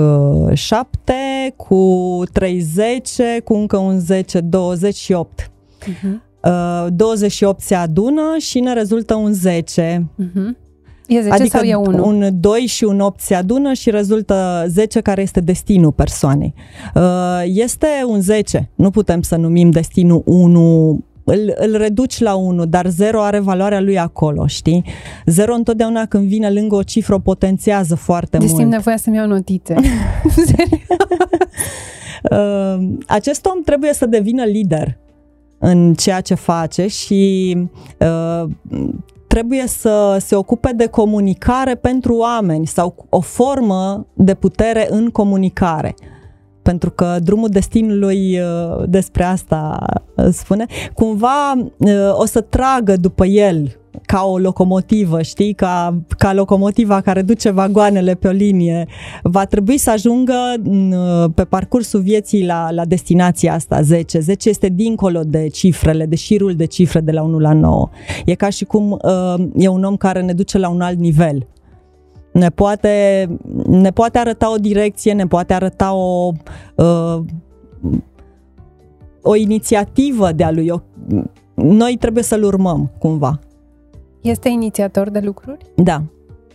[0.52, 1.12] 7,
[1.56, 3.10] cu 30,
[3.44, 5.50] cu încă un 10, 28.
[5.82, 6.27] Uh-huh.
[6.88, 10.10] 28 se adună și ne rezultă un 10.
[10.22, 10.66] Uh-huh.
[11.06, 12.06] E 10 adică sau e 1?
[12.06, 16.54] un 2 și un 8 se adună și rezultă 10 care este destinul persoanei.
[16.94, 22.64] Uh, este un 10, nu putem să numim destinul 1 îl, îl reduci la 1,
[22.66, 24.84] dar 0 are valoarea lui acolo, știi?
[25.26, 28.62] 0 întotdeauna când vine lângă o cifră o potențează foarte deci mult.
[28.62, 29.74] Deci nevoia să-mi iau notițe.
[32.30, 34.98] uh, acest om trebuie să devină lider
[35.58, 37.54] în ceea ce face și
[37.98, 38.50] uh,
[39.26, 45.94] trebuie să se ocupe de comunicare pentru oameni sau o formă de putere în comunicare.
[46.62, 53.26] Pentru că drumul destinului uh, despre asta uh, spune, cumva uh, o să tragă după
[53.26, 58.86] el ca o locomotivă, știi, ca, ca locomotiva care duce vagoanele pe o linie,
[59.22, 60.34] va trebui să ajungă
[61.34, 64.18] pe parcursul vieții la, la destinația asta 10.
[64.18, 67.88] 10 este dincolo de cifrele, de șirul de cifre de la 1 la 9.
[68.24, 71.46] E ca și cum uh, e un om care ne duce la un alt nivel.
[72.32, 73.26] Ne poate,
[73.66, 76.32] ne poate arăta o direcție, ne poate arăta o,
[76.74, 77.18] uh,
[79.22, 80.72] o inițiativă de-a lui.
[81.54, 83.38] Noi trebuie să-l urmăm, cumva.
[84.20, 85.72] Este inițiator de lucruri?
[85.74, 86.02] Da,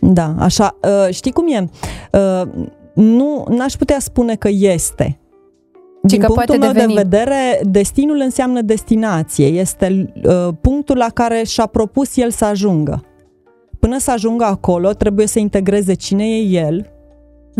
[0.00, 0.76] da, așa.
[0.82, 1.68] Uh, știi cum e?
[2.12, 2.48] Uh,
[2.94, 5.18] nu, n-aș putea spune că este.
[6.02, 6.94] Din că punctul poate meu deveni.
[6.94, 9.46] de vedere, destinul înseamnă destinație.
[9.46, 13.04] Este uh, punctul la care și-a propus el să ajungă.
[13.78, 16.90] Până să ajungă acolo, trebuie să integreze cine e el,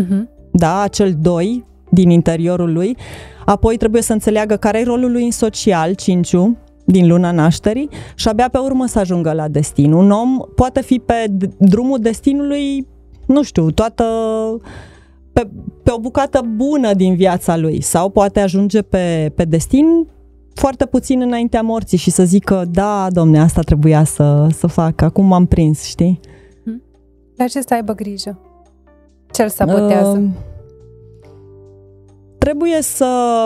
[0.01, 0.23] uh-huh.
[0.51, 2.97] da, acel doi din interiorul lui,
[3.45, 8.27] apoi trebuie să înțeleagă care e rolul lui în social, cinciu, din luna nașterii și
[8.27, 9.91] abia pe urmă să ajungă la destin.
[9.91, 11.25] Un om poate fi pe
[11.57, 12.87] drumul destinului,
[13.25, 14.05] nu știu, toată
[15.33, 15.47] pe,
[15.83, 19.85] pe o bucată bună din viața lui sau poate ajunge pe, pe destin
[20.53, 25.25] foarte puțin înaintea morții și să zică, da, domne, asta trebuia să, să fac, acum
[25.25, 26.19] m-am prins, știi?
[27.35, 28.39] Dar ce să aibă grijă?
[29.31, 30.17] Ce-l sabotează?
[30.17, 30.29] Uh,
[32.37, 33.43] trebuie să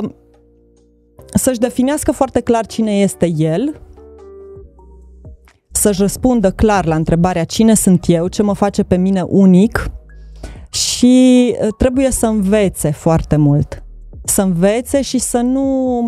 [1.34, 3.82] să-și definească foarte clar cine este el,
[5.72, 9.92] să-și răspundă clar la întrebarea cine sunt eu, ce mă face pe mine unic
[10.70, 13.84] și uh, trebuie să învețe foarte mult.
[14.24, 16.04] Să învețe și să nu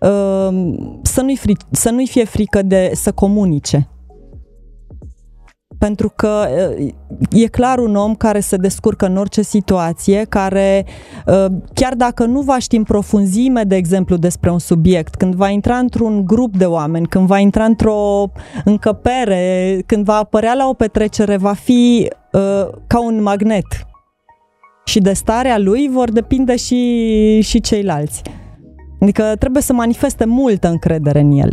[0.00, 3.88] uh, să nu-i, fri, să nu-i fie frică de să comunice
[5.78, 6.48] pentru că
[7.30, 10.86] e clar un om care se descurcă în orice situație, care
[11.74, 15.76] chiar dacă nu va ști în profunzime, de exemplu, despre un subiect, când va intra
[15.76, 18.30] într-un grup de oameni, când va intra într-o
[18.64, 22.10] încăpere, când va apărea la o petrecere, va fi
[22.86, 23.66] ca un magnet.
[24.84, 28.22] Și de starea lui vor depinde și, și ceilalți.
[29.00, 31.52] Adică trebuie să manifeste multă încredere în el.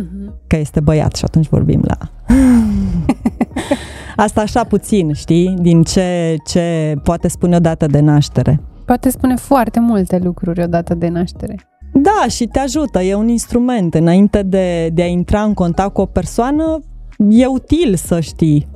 [0.00, 0.46] Uh-huh.
[0.46, 1.96] Că este băiat și atunci vorbim la...
[4.16, 5.54] Asta așa puțin, știi?
[5.58, 8.60] Din ce, ce poate spune o dată de naștere.
[8.84, 11.56] Poate spune foarte multe lucruri odată de naștere.
[11.92, 13.94] Da, și te ajută, e un instrument.
[13.94, 16.78] Înainte de, de a intra în contact cu o persoană,
[17.28, 18.68] e util să știi.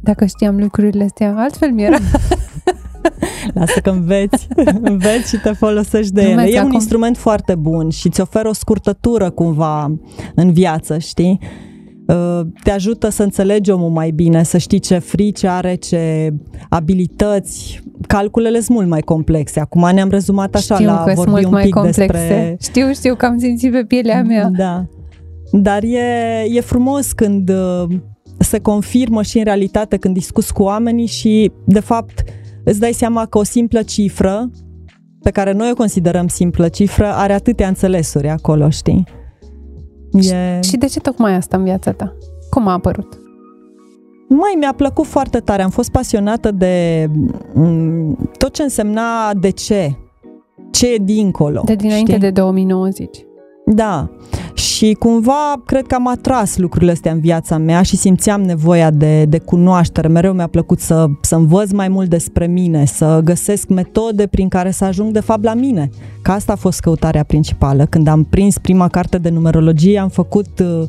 [0.00, 1.96] Dacă știam lucrurile astea, altfel mi-era.
[3.54, 4.48] Lasă că înveți,
[4.90, 6.42] înveți și te folosești de ele.
[6.42, 6.72] E un acum.
[6.72, 9.94] instrument foarte bun și îți oferă o scurtătură cumva
[10.34, 11.40] în viață, știi?
[12.06, 16.32] Uh, te ajută să înțelegi omul mai bine, să știi ce frici are, ce
[16.68, 17.82] abilități.
[18.06, 19.60] Calculele sunt mult mai complexe.
[19.60, 22.06] Acum ne-am rezumat așa știu la că vorbi mult un mai pic complexe.
[22.06, 22.56] despre...
[22.60, 24.50] Știu, știu că am simțit pe pielea mea.
[24.56, 24.86] Da.
[25.52, 27.84] Dar e, e frumos când uh,
[28.38, 32.22] se confirmă și în realitate când discuți cu oamenii și, de fapt,
[32.64, 34.50] îți dai seama că o simplă cifră,
[35.22, 39.04] pe care noi o considerăm simplă cifră, are atâtea înțelesuri acolo, știi?
[40.20, 40.60] E...
[40.62, 42.12] Și de ce tocmai asta în viața ta?
[42.50, 43.18] Cum a apărut?
[44.28, 47.06] Mai mi-a plăcut foarte tare, am fost pasionată de
[47.52, 49.96] m, tot ce însemna de ce,
[50.70, 51.62] ce e dincolo.
[51.64, 52.22] De dinainte știi?
[52.22, 53.24] de 2009, zici.
[53.66, 54.10] Da.
[54.54, 59.24] Și cumva cred că am atras lucrurile astea în viața mea și simțeam nevoia de,
[59.24, 60.08] de cunoaștere.
[60.08, 64.70] Mereu mi-a plăcut să, să învăț mai mult despre mine, să găsesc metode prin care
[64.70, 65.90] să ajung de fapt la mine.
[66.22, 67.86] Că asta a fost căutarea principală.
[67.86, 70.82] Când am prins prima carte de numerologie, am făcut uh,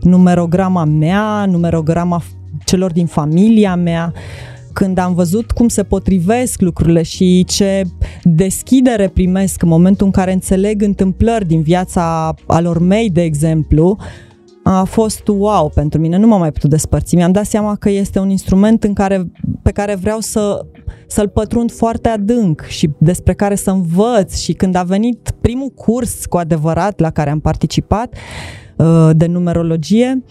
[0.00, 2.22] numerograma mea, numerograma
[2.64, 4.12] celor din familia mea,
[4.72, 7.82] când am văzut cum se potrivesc lucrurile și ce
[8.22, 13.98] deschidere primesc în momentul în care înțeleg întâmplări din viața alor mei, de exemplu,
[14.62, 17.14] a fost wow pentru mine, nu m-am mai putut despărți.
[17.14, 19.30] Mi-am dat seama că este un instrument în care,
[19.62, 20.66] pe care vreau să,
[21.06, 26.26] să-l pătrund foarte adânc și despre care să învăț și când a venit primul curs
[26.26, 28.14] cu adevărat la care am participat
[28.76, 30.24] uh, de numerologie,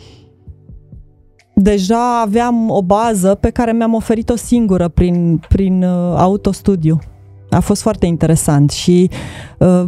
[1.62, 7.00] deja aveam o bază pe care mi-am oferit-o singură prin, prin uh, autostudiu.
[7.50, 9.10] A fost foarte interesant și
[9.58, 9.84] uh,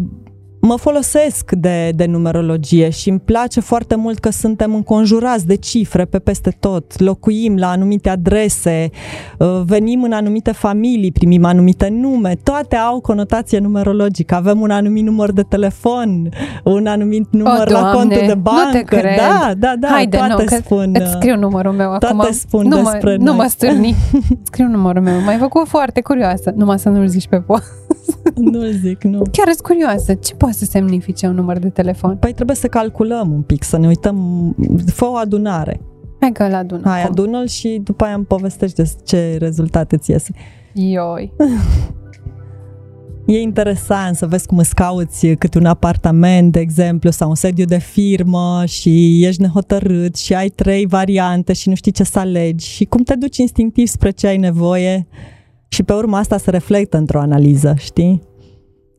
[0.61, 6.05] mă folosesc de, de numerologie și îmi place foarte mult că suntem înconjurați de cifre
[6.05, 8.89] pe peste tot, locuim la anumite adrese,
[9.37, 14.35] uh, venim în anumite familii, primim anumite nume, toate au conotație numerologică.
[14.35, 16.29] Avem un anumit număr de telefon,
[16.63, 18.61] un anumit număr o, la Doamne, contul de bancă.
[18.65, 19.17] Nu te cred.
[19.17, 20.95] Da, da, da, Haide, toate nu, că spun.
[20.99, 22.31] Îți scriu numărul meu toate acum.
[22.31, 23.25] spun nu despre mă, noi.
[23.25, 23.95] Nu mă stârni.
[24.49, 25.19] scriu numărul meu.
[25.19, 26.51] M-ai făcut foarte curioasă.
[26.55, 27.55] Numai să nu-l zici pe po.
[28.35, 29.21] Nu-l zic, nu.
[29.31, 30.13] Chiar sunt curioasă.
[30.13, 32.17] Ce poate să semnifice un număr de telefon?
[32.17, 34.15] Păi trebuie să calculăm un pic, să ne uităm,
[34.85, 35.79] fă o adunare.
[36.19, 36.81] Hai că îl adun.
[36.83, 37.11] Hai, acum.
[37.11, 40.33] adună-l și după aia îmi povestești de ce rezultate ți iese.
[40.73, 41.33] Ioi.
[43.25, 47.65] E interesant să vezi cum îți cauți câte un apartament, de exemplu, sau un sediu
[47.65, 52.67] de firmă și ești nehotărât și ai trei variante și nu știi ce să alegi
[52.67, 55.07] și cum te duci instinctiv spre ce ai nevoie
[55.73, 58.21] și pe urmă asta se reflectă într-o analiză, știi?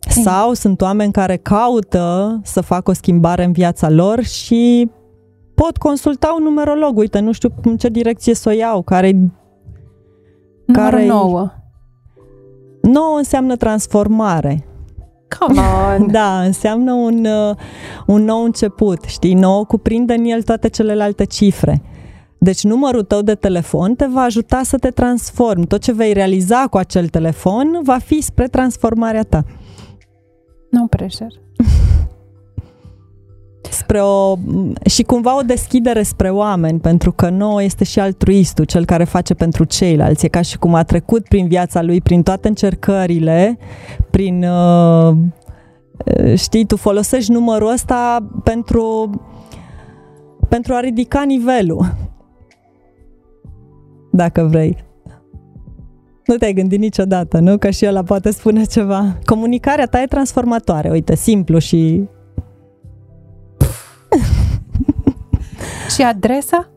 [0.08, 4.90] Sau sunt oameni care caută să facă o schimbare în viața lor și
[5.54, 6.96] pot consulta un numerolog.
[6.98, 9.10] Uite, nu știu în ce direcție să o iau, care
[10.66, 11.50] Numărul Care-i- 9.
[12.82, 14.66] nouă înseamnă transformare.
[15.38, 15.60] Come
[15.96, 16.06] on.
[16.12, 17.56] Da, înseamnă un, uh,
[18.06, 19.34] un nou început, știi?
[19.34, 21.82] Nou cuprinde în el toate celelalte cifre.
[22.42, 25.66] Deci numărul tău de telefon te va ajuta să te transformi.
[25.66, 29.44] Tot ce vei realiza cu acel telefon va fi spre transformarea ta.
[30.70, 31.28] No pressure.
[33.70, 34.36] Spre o,
[34.84, 39.34] și cumva o deschidere spre oameni, pentru că nouă este și altruistul, cel care face
[39.34, 40.24] pentru ceilalți.
[40.24, 43.58] E ca și cum a trecut prin viața lui, prin toate încercările,
[44.10, 44.44] prin...
[44.44, 45.16] Uh,
[46.36, 49.10] știi, tu folosești numărul ăsta pentru,
[50.48, 52.10] pentru a ridica nivelul.
[54.12, 54.76] Dacă vrei.
[56.26, 57.58] Nu te-ai gândit niciodată, nu?
[57.58, 59.18] Că și ăla poate spune ceva.
[59.24, 62.08] Comunicarea ta e transformatoare, uite, simplu și
[65.94, 66.68] Și adresa?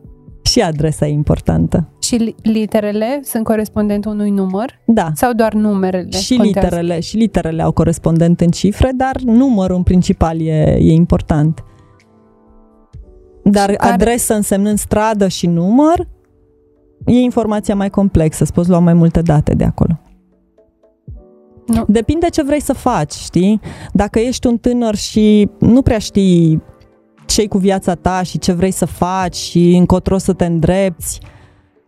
[0.42, 1.88] Și adresa e importantă.
[2.00, 4.80] Și li- literele sunt corespondent unui număr?
[4.86, 5.10] Da.
[5.14, 6.10] Sau doar numerele?
[6.10, 6.66] Și contează?
[6.66, 11.64] literele, și literele au corespondent în cifre, dar numărul în principal e, e important.
[13.42, 16.08] Dar Și care- adresă însemnând stradă și număr,
[17.06, 19.98] e informația mai complexă, îți poți lua mai multe date de acolo.
[21.66, 21.84] Nu.
[21.88, 23.60] Depinde ce vrei să faci, știi?
[23.92, 26.62] Dacă ești un tânăr și nu prea știi
[27.26, 31.20] ce cu viața ta și ce vrei să faci și încotro să te îndrepți,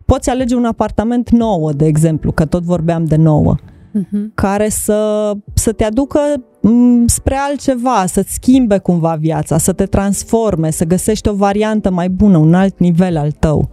[0.05, 3.55] poți alege un apartament nou, de exemplu, că tot vorbeam de nouă
[3.91, 4.31] Mhm.
[4.33, 6.19] care să, să te aducă
[6.61, 12.09] m, spre altceva, să-ți schimbe cumva viața, să te transforme, să găsești o variantă mai
[12.09, 13.69] bună, un alt nivel al tău.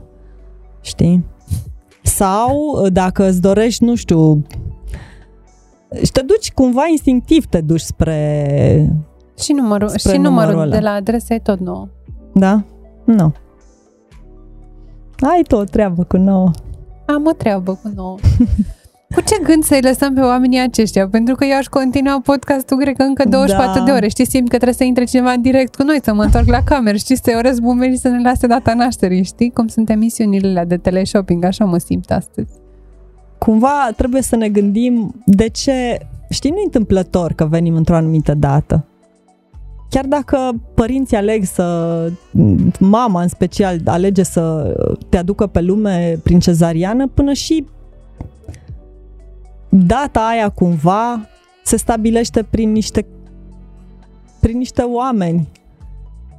[0.80, 1.24] Știi?
[2.16, 4.42] Sau dacă îți dorești, nu știu,
[6.02, 8.92] și te duci cumva instinctiv, te duci spre...
[9.38, 10.90] Și numărul, Spre și numărul, numărul de ăla.
[10.90, 11.88] la adresă e tot nou.
[12.34, 12.64] Da?
[13.04, 13.32] Nu.
[15.20, 16.50] Ai tu o treabă cu nouă.
[17.06, 18.16] Am o treabă cu nouă.
[19.14, 21.08] Cu ce gând să-i lăsăm pe oamenii aceștia?
[21.08, 23.84] Pentru că eu aș continua podcastul cred că încă 24 Da.
[23.84, 24.08] de ore.
[24.08, 26.62] Știți, simt că trebuie să intre cineva în direct cu noi, să mă întorc la
[26.64, 29.50] cameră, știți, să-i urez bun venit să ne lase data nașterii, știi?
[29.50, 32.48] Cum sunt emisiunile alea de teleshopping, așa mă simt astăzi.
[33.38, 35.98] Cumva trebuie să ne gândim de ce...
[36.30, 38.84] Știi, nu e întâmplător că venim într-o anumită dată.
[39.90, 42.08] Chiar dacă părinții aleg să,
[42.80, 44.74] mama în special, alege să
[45.08, 47.64] te aducă pe lume prin cezariană, până și
[49.86, 51.28] data aia cumva
[51.64, 53.06] se stabilește prin niște,
[54.40, 55.48] prin niște oameni.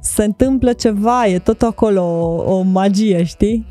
[0.00, 3.66] Se întâmplă ceva, e tot acolo o, o magie, știi?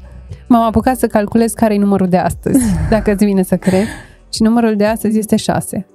[0.47, 3.85] M-am apucat să calculez care e numărul de astăzi, dacă îți vine să cred.
[4.33, 5.85] Și numărul de astăzi este 6.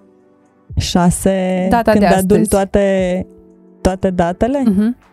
[0.76, 2.48] 6 Data când de adun astăzi.
[2.48, 3.26] toate,
[3.80, 4.62] toate datele?
[4.62, 5.10] Uh-huh.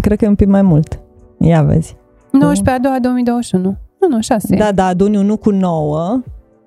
[0.00, 1.00] Cred că e un pic mai mult.
[1.38, 1.96] Ia vezi.
[2.30, 3.76] 19 a doua 2021.
[4.00, 4.56] Nu, nu, 6.
[4.56, 6.22] Da, da, aduni unul cu 9,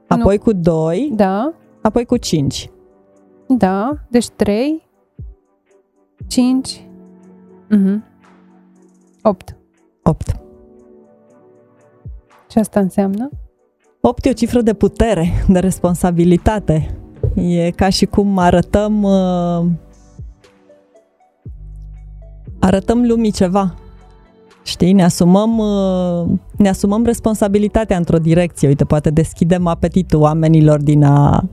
[0.08, 2.70] apoi cu 2, Da, apoi cu 5.
[3.48, 3.98] da.
[4.10, 4.88] Deci 3,
[6.28, 6.82] 5,
[7.72, 8.00] uh-huh.
[9.22, 9.56] 8.
[10.04, 10.40] 8.
[12.48, 13.30] Ce asta înseamnă?
[14.02, 16.98] 8 e o cifră de putere, de responsabilitate.
[17.36, 19.66] E ca și cum arătăm uh,
[22.60, 23.76] arătăm lumii ceva.
[24.68, 28.68] Știi, ne asumăm, uh, ne asumăm responsabilitatea într-o direcție.
[28.68, 31.44] Uite, poate deschidem apetitul oamenilor din, a,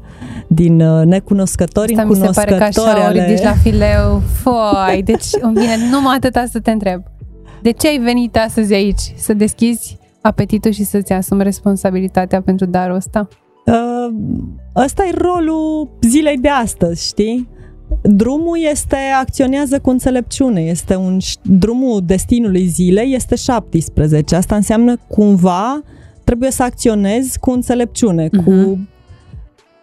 [0.48, 3.26] din uh, necunoscători Asta mi se pare că cunoscători așa o ale...
[3.26, 4.22] ridici la fileu.
[4.42, 7.02] Foi, deci îmi vine numai atâta să te întreb.
[7.62, 9.12] De ce ai venit astăzi aici?
[9.16, 13.28] Să deschizi apetitul și să-ți asumi responsabilitatea pentru darul ăsta?
[13.66, 14.14] Uh,
[14.76, 17.48] ăsta e rolul zilei de astăzi, știi?
[18.02, 24.36] Drumul este, acționează cu înțelepciune, este un, drumul destinului zilei este 17.
[24.36, 25.82] Asta înseamnă cumva
[26.24, 28.44] trebuie să acționezi cu înțelepciune, uh-huh.
[28.44, 28.78] cu,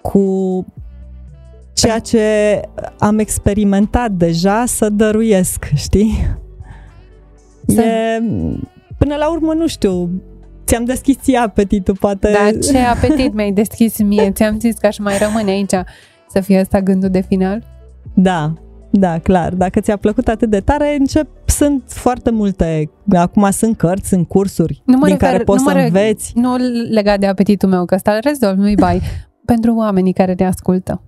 [0.01, 0.65] cu
[1.73, 2.59] ceea ce
[2.99, 6.37] am experimentat deja să dăruiesc, știi?
[7.67, 7.81] Să...
[7.81, 8.21] E,
[8.97, 10.09] până la urmă, nu știu,
[10.65, 12.31] ți-am deschis ție apetitul, poate...
[12.31, 14.31] Da, ce apetit mi-ai deschis mie.
[14.35, 15.73] Ți-am zis că aș mai rămâne aici
[16.29, 17.63] să fie asta gândul de final.
[18.13, 18.53] Da,
[18.91, 19.53] da, clar.
[19.53, 22.89] Dacă ți-a plăcut atât de tare, încep, sunt foarte multe.
[23.13, 26.31] Acum sunt cărți, sunt cursuri nu mă din refer, care poți nu să mă înveți.
[26.35, 26.55] Nu
[26.89, 29.01] legat de apetitul meu, că ăsta îl rezolv, nu-i bai.
[29.45, 31.01] Pentru oamenii care ne ascultă.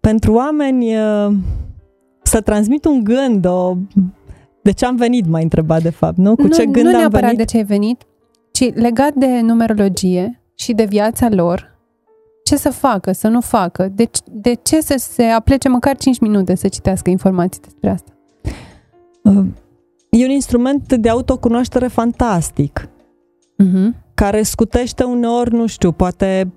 [0.00, 0.94] Pentru oameni
[2.22, 3.76] să transmit un gând, o...
[4.62, 6.34] de ce am venit, m-ai întrebat de fapt, nu?
[6.34, 7.38] Cu nu, ce gând nu am neapărat venit?
[7.38, 8.02] de ce ai venit,
[8.52, 11.78] ci legat de numerologie și de viața lor,
[12.50, 16.54] ce să facă, să nu facă, de, de ce să se aplece măcar 5 minute
[16.54, 18.12] să citească informații despre asta?
[20.10, 22.88] E un instrument de autocunoaștere fantastic,
[23.62, 24.14] uh-huh.
[24.14, 26.52] care scutește uneori, nu știu, poate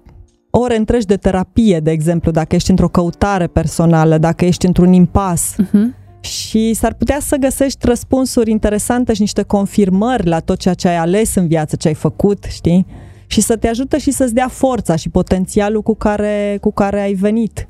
[0.50, 5.56] ore întregi de terapie, de exemplu, dacă ești într-o căutare personală, dacă ești într-un impas.
[5.62, 6.02] Uh-huh.
[6.20, 10.98] Și s-ar putea să găsești răspunsuri interesante și niște confirmări la tot ceea ce ai
[10.98, 12.86] ales în viață, ce ai făcut, știi?
[13.34, 17.14] Și să te ajute și să-ți dea forța și potențialul cu care, cu care ai
[17.14, 17.70] venit.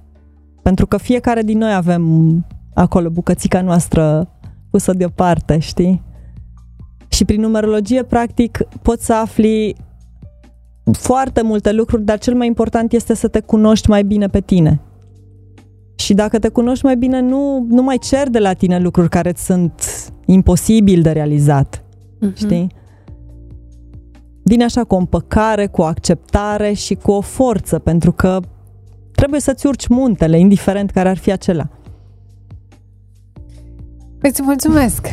[0.62, 2.04] Pentru că fiecare din noi avem
[2.74, 4.30] acolo bucățica noastră
[4.70, 6.04] pusă deoparte, știi?
[7.08, 9.76] Și prin numerologie, practic, poți să afli
[10.92, 14.82] foarte multe lucruri, dar cel mai important este să te cunoști mai bine pe tine.
[15.96, 19.30] Și dacă te cunoști mai bine, nu, nu mai cer de la tine lucruri care
[19.30, 19.74] îți sunt
[20.26, 21.84] imposibil de realizat.
[21.84, 22.36] Uh-huh.
[22.36, 22.82] Știi?
[24.44, 28.40] Vine așa cu o împăcare, cu o acceptare și cu o forță, pentru că
[29.16, 31.68] trebuie să-ți urci muntele, indiferent care ar fi acela.
[34.22, 35.08] Îți mulțumesc!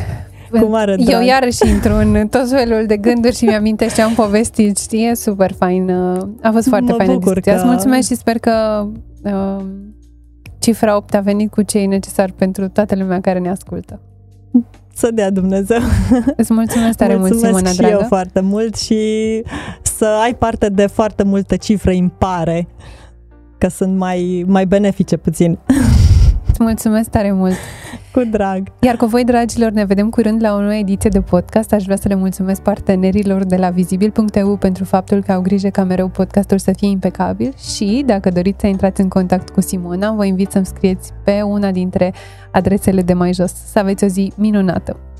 [0.59, 1.09] Cu mare drag.
[1.09, 5.07] Eu iarăși intru în tot felul de gânduri și mi-amintești ce am povestit, știi?
[5.07, 5.89] E super fain.
[6.41, 7.53] A fost foarte mă faină discuția.
[7.53, 7.59] că...
[7.59, 8.87] Îți mulțumesc și sper că
[9.23, 9.65] uh,
[10.59, 13.99] cifra 8 a venit cu ce e necesar pentru toată lumea care ne ascultă.
[14.93, 15.79] Să dea Dumnezeu.
[16.37, 17.97] Îți mulțumesc tare mulțumesc mult, Simona, și dragă.
[18.01, 19.43] eu foarte mult și
[19.81, 22.67] să ai parte de foarte multe cifre impare,
[23.57, 25.59] că sunt mai, mai benefice puțin.
[26.61, 27.53] Îți mulțumesc tare mult.
[28.11, 28.67] Cu drag.
[28.79, 31.73] Iar cu voi, dragilor, ne vedem curând la o nouă ediție de podcast.
[31.73, 35.83] Aș vrea să le mulțumesc partenerilor de la vizibil.eu pentru faptul că au grijă ca
[35.83, 40.25] mereu podcastul să fie impecabil și, dacă doriți să intrați în contact cu Simona, vă
[40.25, 42.13] invit să-mi scrieți pe una dintre
[42.51, 43.53] adresele de mai jos.
[43.71, 45.10] Să aveți o zi minunată!